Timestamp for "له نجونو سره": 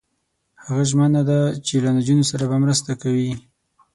1.83-2.43